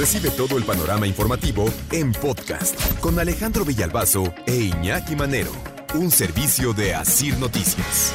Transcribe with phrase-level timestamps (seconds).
[0.00, 5.52] Recibe todo el panorama informativo en podcast con Alejandro Villalbazo e Iñaki Manero,
[5.92, 8.14] un servicio de Asir Noticias.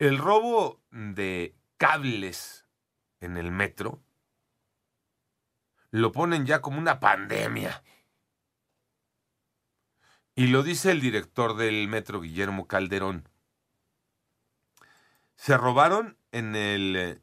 [0.00, 2.66] El robo de cables
[3.20, 4.02] en el metro
[5.92, 7.84] lo ponen ya como una pandemia.
[10.34, 13.28] Y lo dice el director del metro, Guillermo Calderón.
[15.36, 17.22] Se robaron en el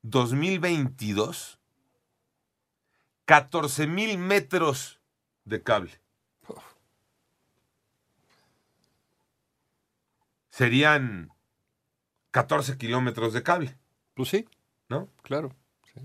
[0.00, 1.60] 2022
[3.24, 5.00] 14 mil metros
[5.44, 5.92] de cable.
[10.50, 11.30] Serían
[12.30, 13.76] 14 kilómetros de cable,
[14.14, 14.46] Pues sí,
[14.88, 15.08] ¿no?
[15.22, 15.52] claro.
[15.92, 16.00] sí.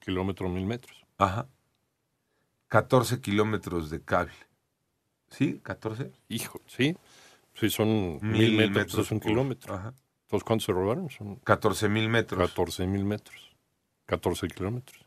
[0.00, 1.04] Kilómetro, mil metros.
[1.18, 1.48] Ajá.
[2.68, 4.34] 14 kilómetros de cable.
[5.30, 5.60] ¿Sí?
[5.64, 6.12] ¿14?
[6.28, 6.96] Hijo, sí.
[7.54, 9.74] Sí, son Mil mil, metros, metros es un por- kilómetro.
[9.74, 9.94] Ajá.
[10.26, 11.10] Entonces, ¿cuántos se robaron?
[11.10, 12.38] Son 14 mil metros.
[12.50, 13.56] 14 mil metros.
[14.06, 15.04] 14 kilómetros.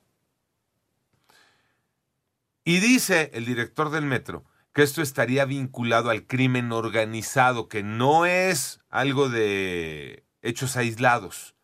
[2.67, 8.25] Y dice el director del metro que esto estaría vinculado al crimen organizado, que no
[8.25, 11.55] es algo de hechos aislados.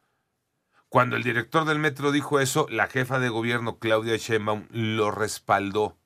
[0.88, 5.98] Cuando el director del metro dijo eso, la jefa de gobierno, Claudia Sheinbaum, lo respaldó.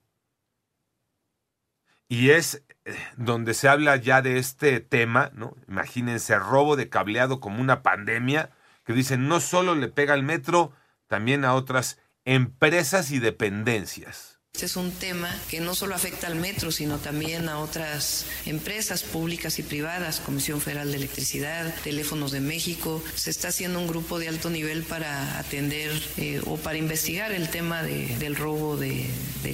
[2.07, 5.55] Y es eh, donde se habla ya de este tema, ¿no?
[5.67, 8.49] Imagínense, robo de cableado como una pandemia,
[8.83, 10.73] que dicen no solo le pega al metro,
[11.05, 14.36] también a otras empresas y dependencias.
[14.53, 19.03] Este es un tema que no solo afecta al metro, sino también a otras empresas
[19.03, 23.03] públicas y privadas, Comisión Federal de Electricidad, Teléfonos de México.
[23.13, 27.49] Se está haciendo un grupo de alto nivel para atender eh, o para investigar el
[27.49, 29.05] tema de- del robo de,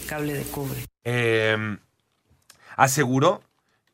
[0.08, 0.86] cable de cobre.
[1.04, 1.58] Eh,
[2.78, 3.44] aseguró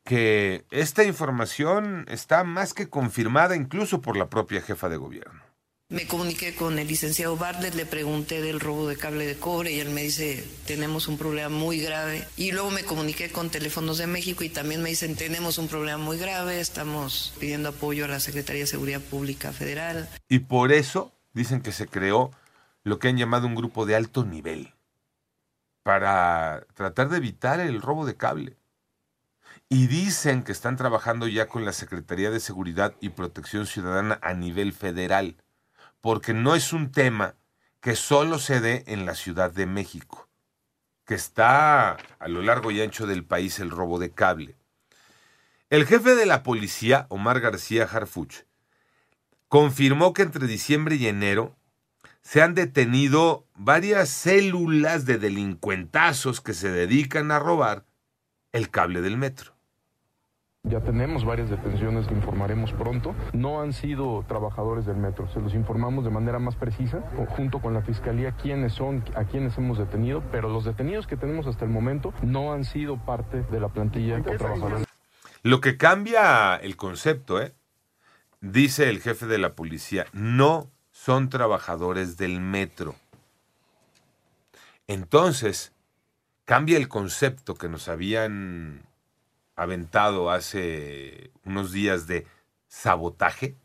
[0.04, 5.42] que esta información está más que confirmada incluso por la propia jefa de gobierno.
[5.90, 9.80] Me comuniqué con el licenciado Bartlett, le pregunté del robo de cable de cobre y
[9.80, 12.28] él me dice, tenemos un problema muy grave.
[12.36, 15.98] Y luego me comuniqué con Teléfonos de México y también me dicen, tenemos un problema
[15.98, 20.08] muy grave, estamos pidiendo apoyo a la Secretaría de Seguridad Pública Federal.
[20.28, 22.30] Y por eso dicen que se creó
[22.84, 24.72] lo que han llamado un grupo de alto nivel
[25.82, 28.56] para tratar de evitar el robo de cable.
[29.68, 34.34] Y dicen que están trabajando ya con la Secretaría de Seguridad y Protección Ciudadana a
[34.34, 35.34] nivel federal,
[36.00, 37.36] porque no es un tema
[37.80, 40.28] que solo se dé en la Ciudad de México,
[41.04, 44.56] que está a lo largo y ancho del país el robo de cable.
[45.70, 48.44] El jefe de la policía, Omar García Harfuch,
[49.48, 51.56] confirmó que entre diciembre y enero
[52.22, 57.84] se han detenido varias células de delincuentazos que se dedican a robar
[58.52, 59.59] el cable del metro.
[60.62, 63.14] Ya tenemos varias detenciones que informaremos pronto.
[63.32, 65.26] No han sido trabajadores del metro.
[65.32, 67.00] Se los informamos de manera más precisa,
[67.30, 70.22] junto con la fiscalía, quiénes son, a quiénes hemos detenido.
[70.30, 74.20] Pero los detenidos que tenemos hasta el momento no han sido parte de la plantilla
[74.20, 74.86] o trabajadores.
[75.42, 77.54] Lo que cambia el concepto, ¿eh?
[78.42, 82.94] dice el jefe de la policía, no son trabajadores del metro.
[84.86, 85.72] Entonces,
[86.44, 88.89] cambia el concepto que nos habían
[89.60, 92.26] aventado hace unos días de
[92.66, 93.56] sabotaje.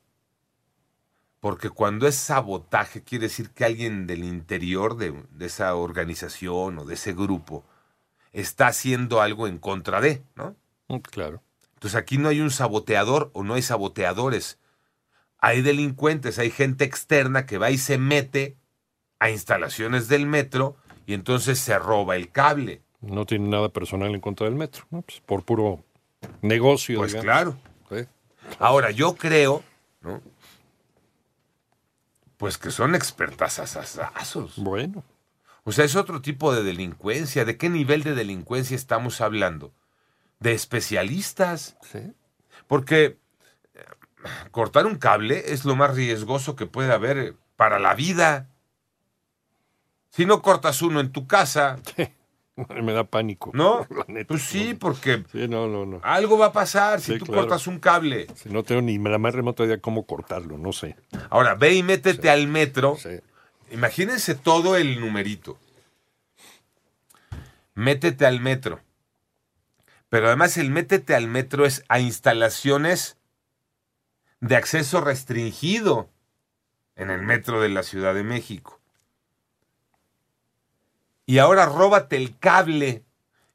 [1.40, 6.86] Porque cuando es sabotaje quiere decir que alguien del interior de, de esa organización o
[6.86, 7.64] de ese grupo
[8.34, 10.56] está haciendo algo en contra de, ¿no?
[10.90, 11.42] Mm, Claro.
[11.76, 14.60] Entonces aquí no hay un saboteador o no hay saboteadores.
[15.38, 18.58] Hay delincuentes, hay gente externa que va y se mete
[19.20, 22.82] a instalaciones del metro y entonces se roba el cable.
[23.06, 24.86] No tiene nada personal en contra del metro.
[24.92, 25.02] ¿no?
[25.02, 25.84] Pues por puro
[26.42, 27.00] negocio.
[27.00, 27.26] Pues digamos.
[27.26, 27.58] claro.
[27.90, 28.08] Sí.
[28.60, 29.64] Ahora, yo creo,
[30.02, 30.22] ¿no?
[32.38, 34.58] Pues que son expertas asazazos.
[34.58, 35.04] Bueno,
[35.64, 37.46] O sea, es otro tipo de delincuencia.
[37.46, 39.74] ¿De qué nivel de delincuencia estamos hablando?
[40.40, 41.78] De especialistas.
[41.82, 42.14] sí.
[42.68, 43.18] Porque
[43.76, 43.84] eh,
[44.52, 48.50] cortar un cable es lo más riesgoso que puede haber eh, para la vida.
[50.10, 51.78] Si no cortas uno en tu casa,
[52.82, 53.52] Me da pánico.
[53.54, 53.86] ¿no?
[53.90, 54.80] La neta, Pues sí, no.
[54.80, 56.00] porque Sí, no, no, no.
[56.04, 57.42] algo va a pasar si tú claro.
[57.42, 58.28] cortas un cable.
[58.36, 60.96] Si no tengo ni la más remota idea cómo cortarlo, no sé.
[61.30, 62.98] Ahora, ve y métete al metro.
[63.72, 65.58] Imagínense todo el numerito.
[67.74, 68.80] Métete al metro.
[70.10, 73.18] Pero además el métete al metro es a instalaciones
[74.40, 76.10] de acceso restringido
[76.96, 78.80] en el metro de la Ciudad de México.
[81.26, 83.04] Y ahora róbate el cable.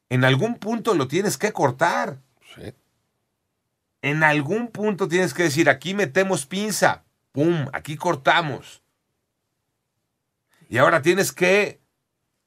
[0.09, 2.19] En algún punto lo tienes que cortar.
[2.55, 2.73] Sí.
[4.01, 7.03] En algún punto tienes que decir, aquí metemos pinza.
[7.31, 7.67] ¡Pum!
[7.71, 8.81] Aquí cortamos.
[10.69, 11.79] Y ahora tienes que,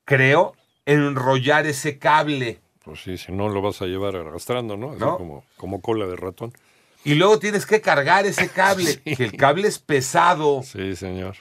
[0.05, 0.55] creo,
[0.85, 2.61] enrollar ese cable.
[2.83, 4.91] Pues sí, si no lo vas a llevar arrastrando, ¿no?
[4.91, 5.17] Así No.
[5.17, 6.53] Como, como cola de ratón.
[7.03, 9.17] Y luego tienes que cargar ese cable, Sí.
[9.17, 10.63] que el cable es pesado.
[10.63, 11.37] Sí, señor.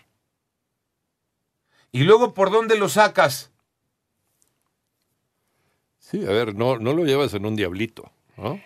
[1.91, 3.51] Y luego, ¿por dónde lo sacas?
[6.13, 8.61] Sí, a ver, no, no lo llevas en un diablito, ¿no?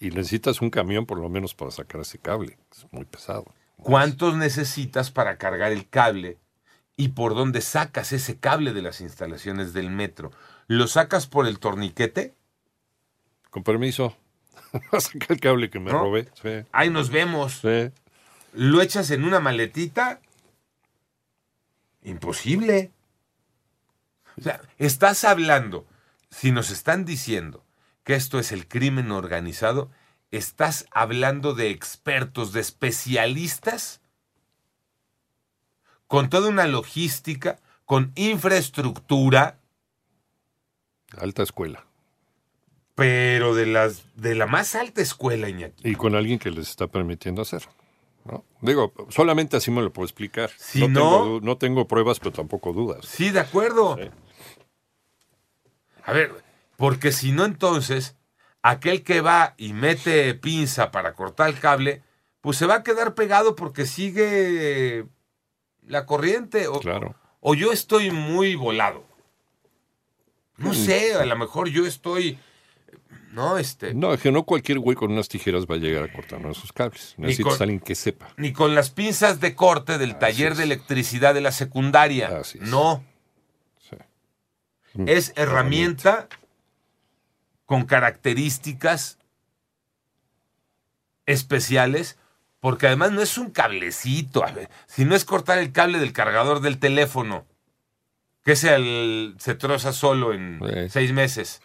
[0.00, 2.56] Y necesitas un camión por lo menos para sacar ese cable.
[2.72, 3.44] Es muy pesado.
[3.76, 6.38] ¿Cuántos necesitas para cargar el cable?
[6.96, 10.30] ¿Y por dónde sacas ese cable de las instalaciones del metro?
[10.66, 12.34] ¿Lo sacas por el torniquete?
[13.50, 14.16] Con permiso.
[14.92, 16.00] A sacar el cable que me ¿No?
[16.00, 16.28] robé.
[16.40, 17.60] Sí, Ahí nos vemos.
[17.60, 17.90] sí.
[18.54, 20.20] ¿Lo echas en una maletita?
[22.04, 22.90] Imposible.
[24.38, 25.86] O sea, estás hablando,
[26.34, 27.64] si nos están diciendo
[28.02, 29.90] que esto es el crimen organizado,
[30.30, 34.00] estás hablando de expertos, de especialistas,
[36.06, 39.58] con toda una logística, con infraestructura,
[41.18, 41.84] Alta escuela.
[42.94, 45.88] pero de, las, de la más alta escuela, Iñaki.
[45.88, 47.62] Y con alguien que les está permitiendo hacer.
[48.24, 48.44] ¿no?
[48.60, 50.50] Digo, solamente así me lo puedo explicar.
[50.58, 53.06] Si no, no- Tengo, no tengo pruebas, pero tampoco dudas.
[53.06, 53.96] Sí, de acuerdo.
[53.96, 54.10] Sí.
[56.04, 56.32] A ver,
[56.76, 58.16] porque si no entonces,
[58.62, 62.02] aquel que va y mete pinza para cortar el cable,
[62.40, 65.06] pues se va a quedar pegado porque sigue
[65.86, 66.68] la corriente.
[66.68, 67.14] O, Claro.
[67.40, 69.04] o yo estoy muy volado.
[70.56, 70.74] No Mm.
[70.74, 72.38] sé, a lo mejor yo estoy...
[73.32, 73.94] No, este...
[73.94, 76.48] No, es que no cualquier güey con unas tijeras va a llegar a cortar uno
[76.48, 77.14] de esos cables.
[77.16, 78.28] Necesitas alguien que sepa.
[78.36, 80.58] Ni con las pinzas de corte del taller es.
[80.58, 82.28] de electricidad de la secundaria.
[82.38, 82.68] Así es.
[82.68, 83.04] No.
[84.94, 85.04] Sí.
[85.06, 86.28] es herramienta
[87.66, 89.18] con características
[91.26, 92.18] especiales,
[92.60, 96.12] porque además no es un cablecito, a ver, si no es cortar el cable del
[96.12, 97.46] cargador del teléfono,
[98.44, 100.88] que se, al- se troza solo en Sí.
[100.90, 101.62] seis meses.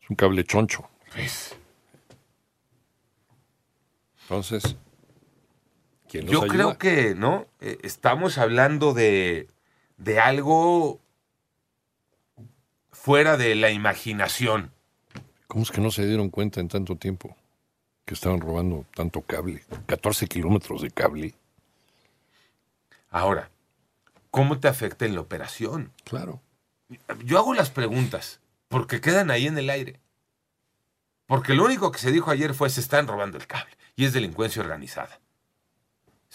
[0.00, 0.88] Es un cable choncho.
[1.14, 1.56] Pues,
[4.22, 4.76] Entonces,
[6.08, 6.54] ¿quién nos yo ayuda?
[6.54, 7.46] creo que, ¿no?
[7.60, 9.48] Eh, estamos hablando de,
[9.96, 11.00] de algo
[12.90, 14.72] fuera de la imaginación.
[15.46, 17.36] ¿Cómo es que no se dieron cuenta en tanto tiempo
[18.04, 19.62] que estaban robando tanto cable?
[19.86, 21.34] 14 kilómetros de cable.
[23.10, 23.50] Ahora,
[24.30, 25.92] ¿cómo te afecta en la operación?
[26.04, 26.40] Claro.
[27.24, 30.00] Yo hago las preguntas porque quedan ahí en el aire.
[31.26, 34.12] Porque lo único que se dijo ayer fue se están robando el cable y es
[34.12, 35.20] delincuencia organizada.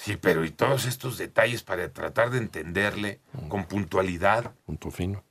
[0.02, 3.20] Sí, pero ¿y todos estos detalles para tratar de entenderle
[3.50, 4.54] con puntualidad?
[4.66, 5.26] Punto fino.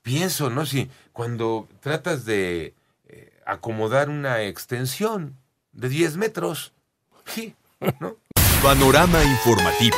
[0.00, 0.64] Pienso, ¿no?
[0.64, 2.72] Si cuando tratas de
[3.08, 5.36] eh, acomodar una extensión
[5.72, 6.72] de 10 metros,
[7.26, 7.54] sí,
[8.00, 8.16] ¿no?
[8.62, 9.96] Panorama informativo.